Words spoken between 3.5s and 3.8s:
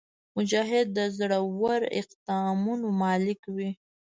وي.